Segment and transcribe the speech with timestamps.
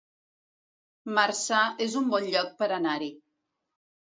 [1.17, 3.11] Marçà es un bon lloc per anar-hi